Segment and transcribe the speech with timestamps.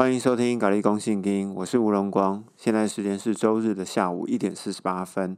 [0.00, 2.42] 欢迎收听《咖喱公信经》，我是吴荣光。
[2.56, 5.36] 现在时间是周日的下午一点四十八分。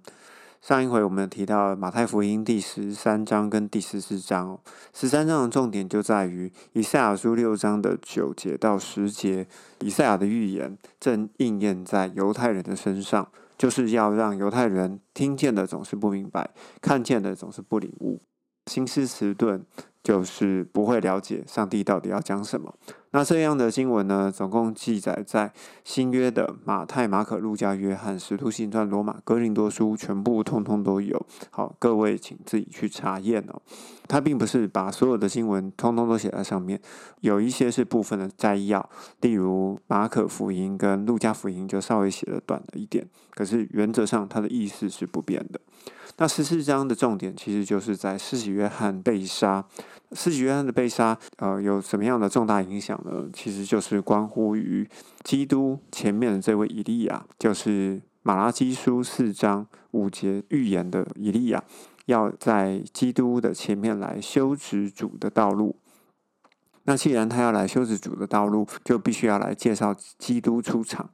[0.60, 4.56] 上一回我们提到马太福音第十三章跟第十四章，
[4.94, 9.48] 十三章的重点就在于以赛亚书六章的九节到十节，
[9.80, 16.48] 以赛亚的预言正应验在犹太人的身上，就是要让犹太人听见的总是不明白，
[16.80, 18.22] 看见的总是不领悟，
[18.70, 19.66] 心思迟钝。
[20.02, 22.74] 就是不会了解上帝到底要讲什么。
[23.14, 25.52] 那这样的经文呢，总共记载在
[25.84, 31.26] 新约的马太、马可、路加、约翰、使徒行传、罗马、哥林多书，全部通通都有。
[31.50, 33.60] 好，各位请自己去查验哦。
[34.08, 36.80] 他并不是把所有的经文通通都写在上面，
[37.20, 38.88] 有一些是部分的摘要，
[39.20, 45.60] 例如马可福音跟路加福音就稍微写的短了一点，可是原则上它的意思是不变的。
[46.18, 49.64] 那十四章的重点其实就是在施洗约翰被杀。
[50.14, 53.26] 施洗约翰的被杀，呃，有什么样的重大影响呢？
[53.32, 54.86] 其实就是关乎于
[55.24, 61.64] 基督前面的这位以利亚，就是马拉基书四章五节预言的以利亚，
[62.04, 65.76] 要在基督的前面来修直主的道路。
[66.84, 71.08] 那既然他要来修直主的道路，就必须要来介绍基督出场。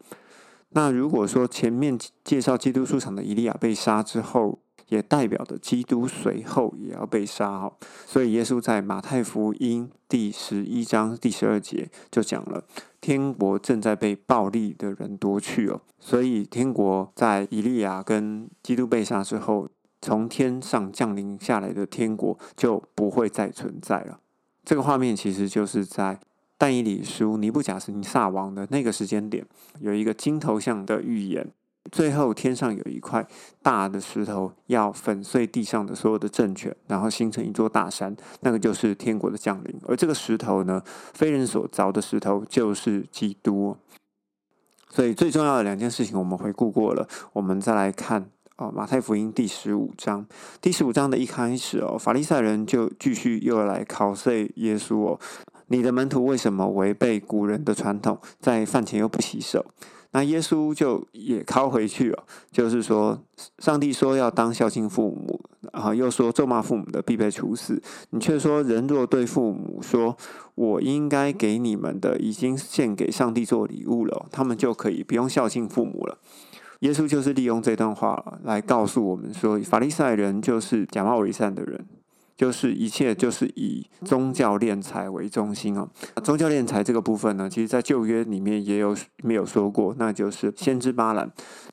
[0.71, 4.59] 那如果说前面介绍基督出场的以利亚被杀之后，
[4.89, 7.73] 也代表着基督随后也要被杀哈，
[8.07, 12.65] 所以耶稣在马太福音第十一章第十二节就讲了，
[13.01, 19.69] 天国正在被暴力的人夺去哦，所以天国在以利亚跟基督被杀之后，
[20.01, 24.21] 从天上降临下来的天国就不会再存在了。
[24.65, 26.19] 这个画面其实就是在
[26.57, 29.47] 但以理书尼布甲斯尼撒王的那个时间点，
[29.81, 31.53] 有一个金头像的预言。
[31.91, 33.27] 最后，天上有一块
[33.63, 39.81] 大的石头，要粉碎地上的所有的政权，然后形成一座大山，那个就是天国的降临。
[39.87, 40.83] 而这个石头呢，
[41.15, 43.77] 非人所凿的石头，就是基督。
[44.91, 47.07] 所以，最重要的两件事情，我们回顾过了。
[47.33, 50.27] 我们再来看哦，马太福音第十五章，
[50.61, 55.21] 第十五章的一开始哦，法利赛人就继续又来考碎耶稣哦，
[55.67, 59.65] 你的门徒为什么违背古人的传统，在饭前又不洗手？
[60.13, 63.23] 那耶稣就也拷回去哦，就是说，
[63.59, 65.41] 上帝说要当孝敬父母，
[65.73, 67.81] 然后又说咒骂父母的必被处死。
[68.11, 70.17] 你却说，人若对父母说，
[70.55, 76.19] 我应该给你们的已经献给上帝做礼物了，他们就可以不用孝敬父母了。
[76.81, 81.85] 耶稣就是利用这段话来告诉我们说，法利赛人就是假冒伪善的人。
[82.39, 85.89] 就是一切就是以宗教敛财为中心哦。
[86.23, 91.29] 宗教敛财这个部分呢，其实在旧约里面也有没有说过，那就是先知巴兰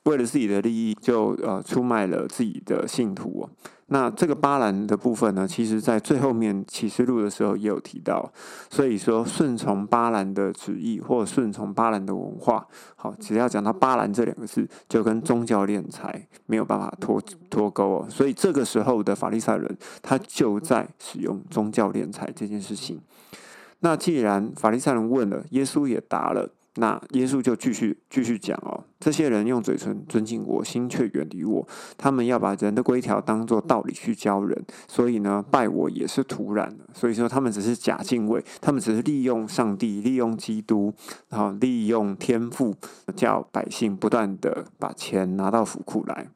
[0.05, 3.49] 为了自己的利益，就呃出卖了自己的信徒哦。
[3.87, 8.31] 那这个巴兰的部分呢，其实在最后面启示录的时候也有提到，
[8.69, 12.65] 所以说顺从巴兰的旨意或顺从巴兰的文化，
[12.95, 18.07] 好，只要讲到巴兰这两个字，就跟宗教敛财没有办法脱脱钩哦。
[18.09, 22.99] 所以这个时候的法利赛人，他就在使用宗教敛财这件事情。
[23.81, 26.49] 那既然法利赛人问了，耶稣也答了。
[26.77, 31.65] 那耶稣就继续继续讲哦，这些人用嘴唇尊敬我，心却远离我。
[31.97, 36.85] 他们要把人的规条当做道理去教人，所以呢，拜我也是徒然的。
[36.93, 40.93] 所以说，他们只是假敬畏，他们只是利用上帝，利用基督，
[41.29, 42.75] 然后利用天赋，
[43.15, 46.27] 叫百姓不断的把钱拿到府库来。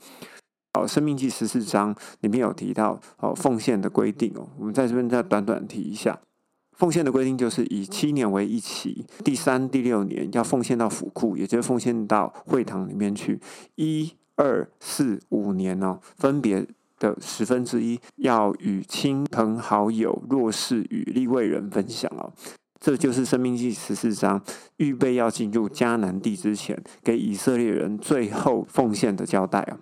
[0.73, 6.17] 好，生命记十四章里面有提到哦，奉献的规定哦，我们在这边再短短提一下。
[6.79, 13.37] 奉献的规定就是以七年为一期，第三、第六年要奉献到府库，也就是奉献到会堂里面去。
[13.75, 16.65] 一、二、四、五年呢，分别
[16.97, 22.31] 的十分之一要与亲朋好友、弱势与立位人分享哦。
[22.79, 24.41] 这就是《生命记》十四章
[24.77, 29.77] 预备要进入迦南地之前，给以色列人最后奉献的交代啊。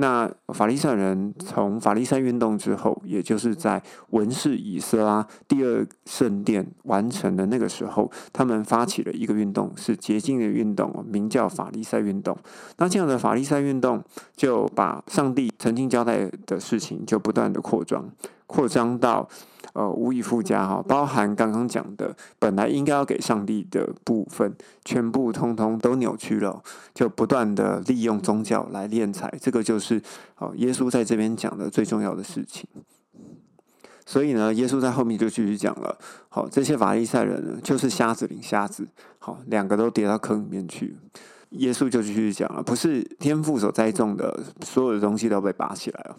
[0.00, 12.36] 那法利赛人从法利赛运动之后，也就是在文士以色拉第二圣殿完成的那个时候，他们发起了一个运动，是洁净的运动，名叫法利赛运动。
[12.76, 14.00] 那这样的法利赛运动，
[14.36, 18.08] 就把上帝曾经交代的事情，就不断的扩张，
[18.48, 19.28] 扩张到。
[19.74, 24.52] 呃，无以复加哈，包含刚刚讲的，本来应该要给上帝的部分，
[24.84, 26.60] 全部通通都扭曲了，
[26.94, 30.02] 就不断的利用宗教来敛财，这个就是
[30.38, 32.66] 哦，耶稣在这边讲的最重要的事情。
[34.04, 35.96] 所以呢，耶稣在后面就继续讲了，
[36.28, 38.88] 好，这些法利赛人呢，就是瞎子领瞎子，
[39.20, 40.96] 好，两个都跌到坑里面去。
[41.50, 46.16] 耶稣就继续讲了，不是天父所栽种的所有的东西都被拔起来了。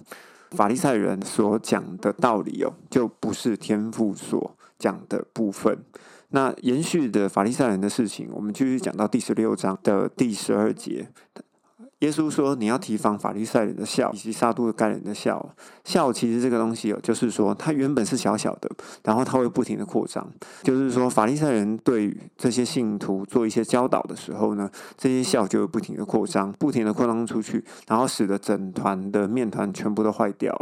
[0.52, 5.84] 法利赛人所讲的道理哦，就不是天赋所讲的部分。
[6.30, 11.10] 那延续的法利赛人的事情，我们继续讲到第十六章的第十二节。
[12.00, 15.54] 耶稣说：“你要提防法利赛人的笑，以及撒都的该人的笑。
[15.84, 18.70] 笑其实这个东西哦，就是说它原本是小小的，
[19.04, 20.26] 然后它会不停的扩张。
[20.64, 30.58] 就是说法利赛人对这些信徒做一些教导的时候呢，这些笑就会不停的扩张，不停的扩张出去，然后使得整团的面团全部都坏掉。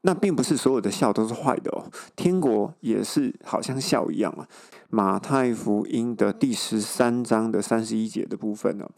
[0.00, 1.86] 那并不是所有的笑都是坏的哦，
[2.16, 4.44] 天国也是好像笑一样啊。
[4.90, 8.88] 马太福音的第十三章的三十一节的部分呢。”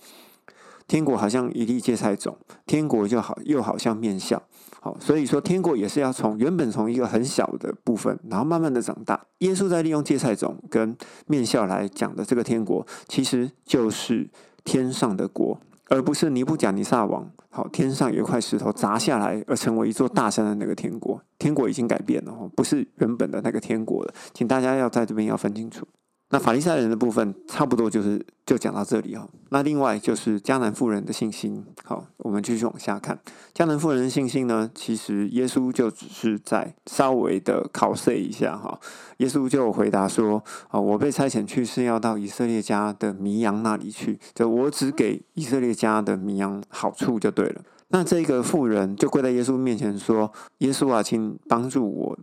[0.89, 4.41] 天国好像一粒芥菜种，天国就好又好像面笑，
[4.81, 9.27] 好，所以说天国也是要从原本从一个很小的部分，然后慢慢的长大。
[9.39, 10.97] 耶稣在利用芥菜种跟
[11.27, 14.31] 面笑来讲的这个天国，其实就是
[14.65, 21.21] 天上的国，而不是尼布甲尼撒王好天上有一块石头砸下来而成为一座大山的那个天国。
[21.39, 25.87] 天国已经改变了哦，不是原本的那个天国了，请大家要在这边要分清楚。
[26.31, 29.29] 那法利赛人的部分差不多就是就讲到这里哦。
[29.51, 33.17] 那另外就是迦南妇人的信心，好，我们继续往下看。
[33.55, 38.81] 迦南妇人的信心呢，其实耶稣就只是在稍微的考试一下哈。
[39.19, 52.19] 耶稣就回答说：“啊，我被差遣去是要到以色列家的迷羊那里去，就我只给以色列家的迷羊好处就对了。”那这个妇人就跪在耶稣面前说：“耶稣啊，请帮助我。”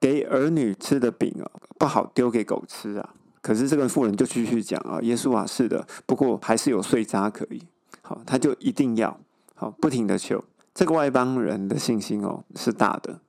[0.00, 3.14] 给儿女吃的饼啊，不好丢给狗吃啊。
[3.40, 7.62] 可是这个妇人就继续讲啊，耶稣啊，是的，不过还是有碎渣可以。
[8.02, 9.18] 好，他就一定要
[9.54, 10.42] 好，不停的求。
[10.74, 13.20] 这个外邦人的信心哦是大的，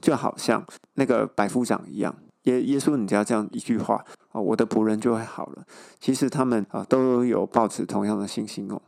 [0.00, 0.64] 就好像
[0.94, 2.14] 那个百夫长一样。
[2.44, 5.66] 耶耶稣，你只要这样一句话啊，我的仆人就会好了。
[5.98, 8.80] 其实他们啊都有抱持同样的信心哦。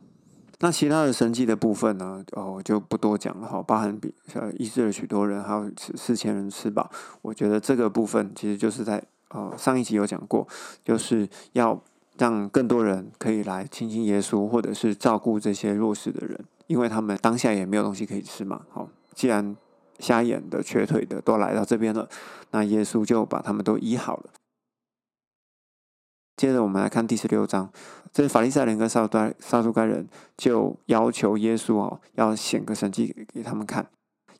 [0.59, 2.23] 那其他的神迹的部分呢？
[2.31, 3.61] 哦，就不多讲了哈。
[3.61, 6.89] 包含比呃医治了许多人，还有四四千人吃饱。
[7.21, 10.47] 我觉得这个部分其实就是在呃上一集有讲过，
[10.83, 11.79] 就是要
[12.17, 18.61] 让更多人可以来亲近耶稣，或者是照顾这些弱势的人，因为他们当下也没有东西可以吃嘛。
[18.71, 19.55] 好，既然
[19.99, 22.09] 瞎眼的、瘸腿的都来到这边了，
[22.49, 24.29] 那耶稣就把他们都医好了。
[26.37, 27.67] 接着我们来看第十六章，
[28.13, 30.07] 这是法利赛人跟撒都撒都该人
[30.37, 33.87] 就要求耶稣哦，要显个神迹给给他们看。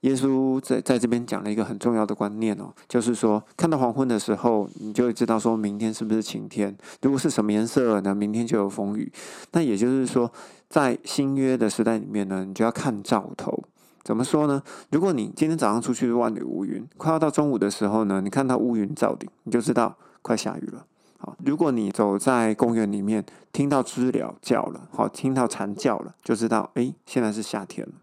[0.01, 6.77] 耶稣在在这边讲了一个很重要的观念哦，就是说看到黄昏的时候，你就会知道说明天是不是晴天。
[7.01, 8.13] 如果是什么颜色呢？
[8.13, 9.11] 明天就有风雨。
[9.53, 10.31] 那也就是说，
[10.69, 13.63] 在新约的时代里面呢，你就要看兆头。
[14.03, 14.61] 怎么说呢？
[14.91, 20.85] 如果你今天早上出去万里无云，快要到中午的时候呢，你看到乌云罩顶，你就知道快下雨了。
[21.19, 27.93] 好，如果你走在公园里面，听到知了叫了，好，听到蝉叫了，就知道，哎，现在是夏天了。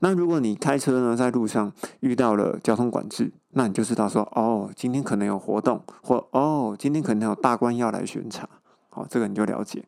[0.00, 8.48] 那如果你开车呢，在路上遇到了交通管制，那你就知道说，哦，今天可能有活动，或哦，今天可能有大官要来巡查，
[8.88, 9.84] 好，这个你就了解。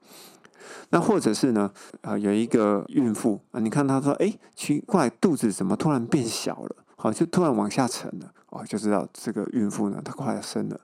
[0.90, 1.70] 那或者是呢，
[2.02, 6.76] 啊，有一个孕妇啊，你看她说，哎，奇怪，肚子怎么突然变小了？
[6.96, 10.80] 好，就突然往下沉了，哦，就知道这个孕妇呢，她快要生了。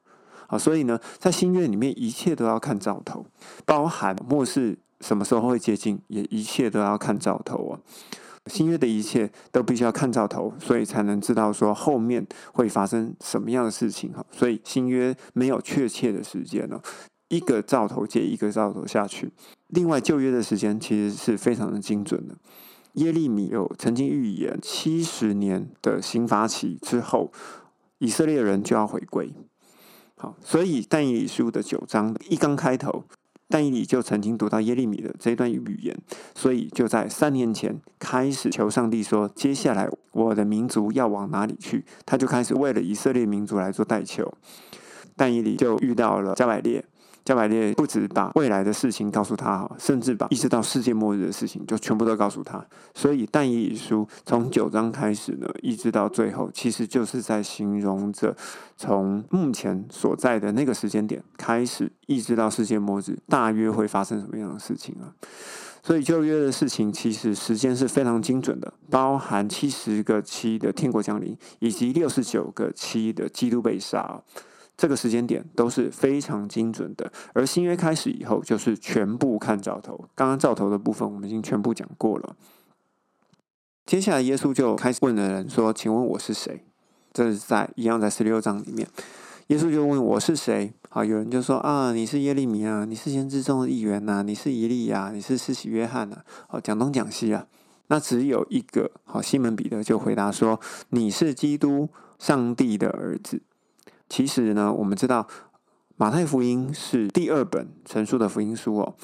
[0.52, 3.24] 啊，所以呢，在新约里面，一切都要看兆头，
[3.64, 7.80] 包含末世什么时候会接近，也一切都要看兆头啊。
[8.46, 14.22] 新约的一切都必须要看兆头，所以才能知道说后面会发生什么样的事情哈。
[14.30, 16.78] 所以新约没有确切的时间呢，
[17.28, 19.30] 一个兆头接一个兆头下去。
[19.68, 22.36] 另外旧约的时间其实是非常的精准的。
[22.94, 27.32] 耶利米有曾经预言，七十年的刑罚期之后，
[28.00, 29.32] 以色列人就要回归。
[30.42, 33.04] 所以但以理书的九章一刚开头，
[33.48, 35.96] 但以理就曾经读到耶利米的这段语言，
[36.34, 41.84] 所以就在三年前开始求上帝说，接下来我的民族要往哪里去？
[42.06, 44.32] 他就开始为了以色列民族来做代求，
[45.16, 46.84] 但以理就遇到了加百列。
[47.24, 52.64] 加百列不止把未来的事情告诉他，甚至把意识到世界末日的事情就全部都告诉他。
[52.94, 58.36] 所以但以理书从九章开始呢，一直到最后，其实就是在形容着
[58.76, 65.14] 从目前所在的那个时间点开始，一直到世界末日，大约会发生什么样的事情啊？
[65.84, 74.20] 所以旧约的事情其实时间是非常精准的，包含七十个七的天国降临，以及六十九个七的基督被杀。
[74.76, 80.08] 这个时间点都是非常精准的，而新约开始以后，就是全部看兆头。
[80.14, 82.34] 刚刚兆头的部分，我们已经全部讲过了。
[83.84, 86.64] 接下来，耶稣就开始问了人说：“请问我是谁？”
[87.12, 88.88] 这是在一样在十六章里面，
[89.48, 90.72] 耶稣就问我是谁。
[90.88, 97.46] 好，有人就说：“啊，你是耶利米啊，你是先知中的一员呐，你是以利亚，你是施洗约翰呐。”好，讲东讲西啊。
[97.88, 100.58] 那只有一个好，西门彼得就回答说
[100.90, 101.88] ：“你是基督，
[102.18, 103.42] 上帝的儿子。”
[104.12, 105.26] 其实呢，我们知道
[105.96, 108.94] 马太福音是第二本成书的福音书哦。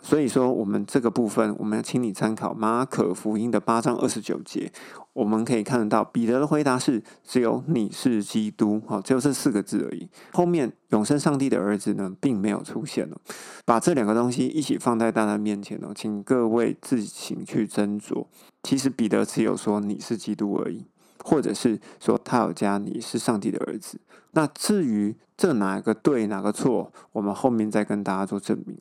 [0.00, 4.72] 所以说，我们这个部分，我们要请你参考马可福音的八章二十九节，
[5.12, 10.08] 我们可以看得到，彼得的回答是：只有你是基督，好，只有这四个字而已。
[10.32, 13.18] 后面永生上帝的儿子呢，并没有出现了。
[13.66, 18.24] 把这两个东西一起放在大家面前哦，请各位自行去斟酌。
[18.62, 20.86] 其实彼得只有说你是基督而已，
[21.24, 23.98] 或者是说他有加你是上帝的儿子。
[24.32, 28.76] 那至于这哪个对哪个错，我们后面再跟大家做证明。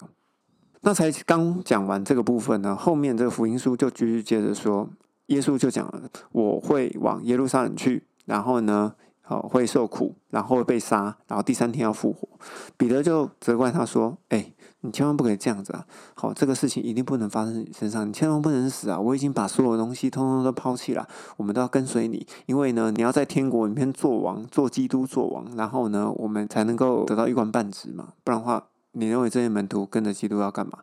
[0.82, 4.90] 那才刚讲完这个部分呢，后面这个福音书就继续接着说，
[5.28, 8.94] 耶稣就讲了，我会往耶路撒冷去，然后呢，
[9.24, 12.28] 好会受苦，然后被杀，然后第三天要复活。
[12.78, 15.86] 彼得就责怪他说：“哎，你千万不可以这样子啊！
[16.14, 19.00] 好，这个事情一定不能发生在你身上，你千万不能死啊！
[19.00, 28.66] 我已经把所有东西通通都抛弃了，我们都要跟随你，因为呢，你要在天国里面做王，做基督做王，然后呢，我们才能够得到一官半职嘛，不然的话。”
[28.96, 30.78] 你认为这些门徒跟着基督要干嘛？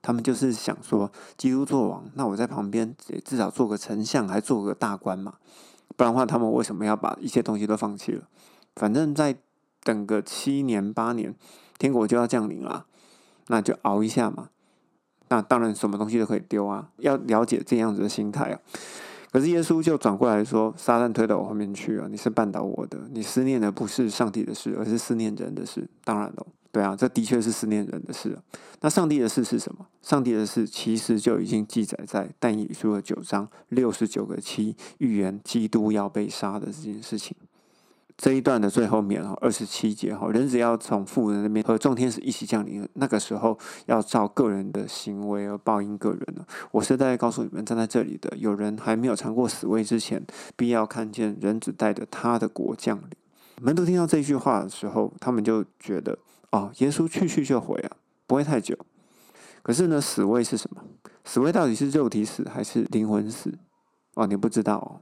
[0.00, 5.34] 他们就是想说，基督做王，那我在旁边至少做个丞相，还做个大官嘛。
[5.96, 8.28] 不然的话，他们为什么要把一些东西都放弃了？
[8.76, 9.36] 反正再
[9.82, 11.34] 等个七年八年，
[11.78, 12.86] 天国就要降临了，
[13.48, 14.48] 那就熬一下嘛。
[15.28, 16.90] 那当然，什么东西都可以丢啊。
[16.96, 18.60] 要了解这样子的心态啊。
[19.30, 22.08] 可是耶稣就转过来说：“撒旦推到我后面去啊！
[22.10, 25.88] 你是绊倒我的，你思念的不是上帝的事，而是思念人的事。
[26.04, 28.38] 当然了。”对啊，这的确是思念人的事。
[28.80, 29.84] 那上帝的事是什么？
[30.02, 37.36] 上帝的事其实就已经记载在但以理书的九章六十九个七，预言基督要被杀的这件事情。
[38.20, 46.46] 这一段的最后面哈，二十七节哈，人只要从父人那边和众天使一起降临，那个时候要照个人的行为而报应个人了。
[46.70, 50.22] 我是在告诉你们，站在这里的有人还没有尝过死味之前，
[50.54, 53.06] 必要看见人只带着他的国降临。
[53.62, 56.18] 门徒听到这句话的时候，他们就觉得。
[56.50, 57.96] 哦，耶稣去去就回啊，
[58.26, 58.76] 不会太久。
[59.62, 60.82] 可是呢，死位是什么？
[61.24, 63.56] 死位到底是肉体死还是灵魂死？
[64.14, 65.00] 哦，你不知道哦。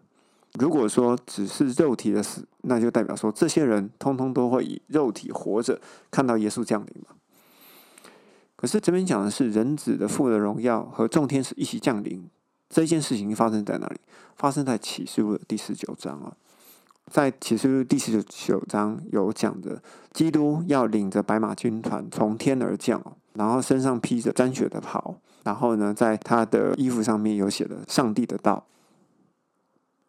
[0.54, 7.14] 如果说只是肉体的死，那就代表说这些人通通都会以肉体活着看到耶稣降临嘛。
[8.56, 12.28] 可是这边讲的是人子的父的荣耀和众天使一起降临，
[12.68, 14.00] 这件事情发生在哪里？
[14.36, 16.32] 发生在启示录的第十九章啊。
[17.10, 19.80] 在启示录第十九章有讲的，
[20.12, 23.00] 基督要领着白马军团从天而降，
[23.34, 28.66] 然后身上披着沾血的袍，然后呢，在他的衣服上面有写的上帝的道。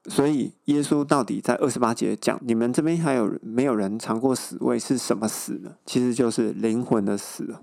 [0.10, 4.78] 所以耶稣到底在二十八节讲，你们这边还有没有人尝过死味？
[4.78, 5.76] 是什么死呢？
[5.86, 7.56] 其实就是灵魂的死。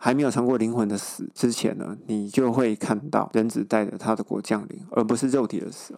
[0.00, 5.92] 还没有尝过灵魂的死之前呢，你就会看到人子带着他的国降临，而不是肉体的死。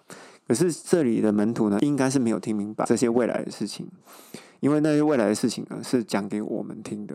[0.49, 3.87] 可是这里的门徒呢，应该是没有听明白这些未来的事情，
[4.61, 7.14] 因为那些未来的事情呢，是讲给我们听的。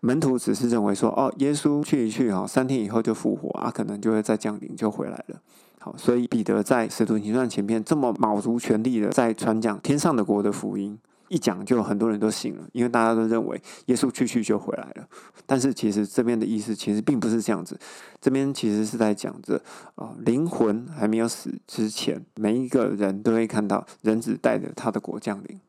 [0.00, 5.42] 门徒只是认为说，哦，耶稣去一去哈，三天以后就复活啊，可能就会再降临，就回来了。
[5.80, 10.98] 好，所以彼得在使徒行传前面这么卯足全力的在传讲天上的国的福音。
[11.28, 15.08] 一讲就很多人都信了，因为大家都认为耶稣去去就回来了。
[15.46, 17.78] 但是其实这边的意思其实并不是这样子，
[18.20, 19.62] 这边其实是在讲着
[19.94, 25.60] 啊，灵魂还没有死之前，每一个人都会看到人子带着他的国降临。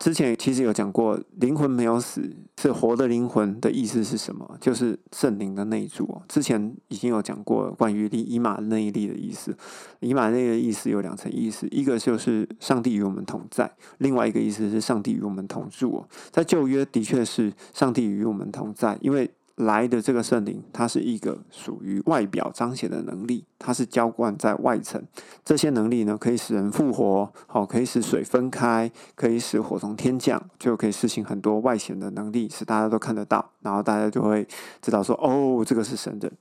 [0.00, 4.56] 之前其实有讲过，灵魂没有死是活的灵魂的意思是什么？
[4.58, 6.22] 就是圣灵的内住。
[6.26, 9.54] 之前已经有讲过关于以马内利的意思。
[10.00, 16.02] 以马内利的意思有两层意思，一个就是上帝与我们同在，另外一个意思是上帝与我们同住。
[16.30, 19.30] 在旧约的确是上帝与我们同在，因为。
[19.60, 25.02] 来的这个圣灵，它是一个属于外表彰显的能力，它是浇灌在外层。
[25.44, 34.46] 这些能力呢，可以使人复活，好，可以使水分开，可以使火从天降，就可以施行很多外显的能力，使大家都看得到，然后大家就会
[34.82, 36.32] 知道说，哦，这个是神人。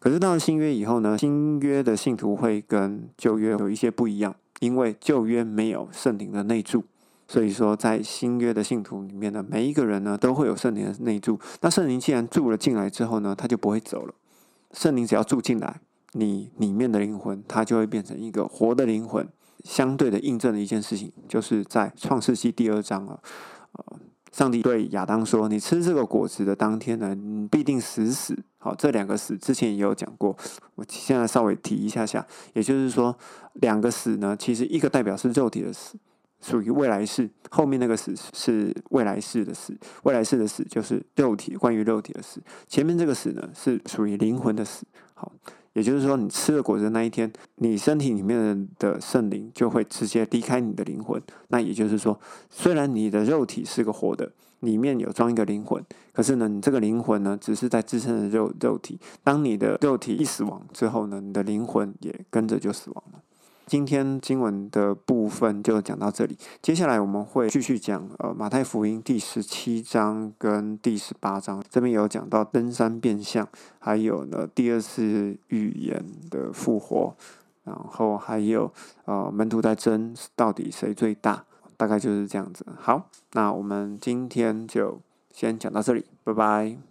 [0.00, 6.84] 可是到了新约以后呢，新约的信徒会跟旧约有一些不一样，因为旧约没有圣灵的内住。
[7.28, 11.38] 所以说，在新约的信徒里面呢，每一个人呢都会有圣灵的内住。
[11.60, 14.14] 那圣灵既然住了进来之后呢，他就不会走了。
[14.72, 15.80] 圣灵只要住进来，
[16.12, 19.28] 你里面的灵魂，它就会变成一个活的灵魂。
[19.64, 23.18] 相对的印证的一件事情，就是在创世纪第二章啊，
[23.72, 23.98] 呃，
[24.32, 30.34] 上帝对亚当说：“你吃这个果子的当天呢，你必定死死。”好，这两个死之前也有讲过，
[30.76, 33.14] 我现在稍微提一下下，也就是说，
[33.54, 35.98] 两个死呢，其实一个代表是肉体的死。
[36.40, 42.40] 属于未来式，后面那个死是未来式的死，未来式的死就是肉体，关于肉体的死。
[42.66, 44.86] 前面这个死呢，是属于灵魂的死。
[45.14, 45.32] 好，
[45.72, 51.20] 也就是说，你吃了果子那一天，你身体里面的圣灵就会直接离开你的灵魂。
[51.48, 52.18] 那也就是说，
[52.48, 54.30] 虽然你的肉体是个活的，
[54.60, 59.00] 里面有装一个灵魂，可是呢，你这个灵魂呢，只是在支撑着肉肉体。
[59.24, 63.20] 当你的肉体一死亡之后呢，你的灵魂也跟着就死亡了。
[63.68, 73.46] 今天经文的部分就讲到这里，接下来我们会继续讲呃马太福音第十七章跟第十八章，这边有讲到登山变相，
[73.78, 77.14] 还有呢第二次预言的复活，
[77.64, 78.72] 然后还有
[79.04, 81.44] 呃门徒在争到底谁最大，
[81.76, 82.64] 大概就是这样子。
[82.74, 84.98] 好，那我们今天就
[85.30, 86.87] 先讲到这里，拜拜。